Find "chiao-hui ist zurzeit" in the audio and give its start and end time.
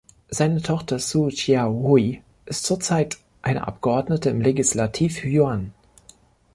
1.29-3.19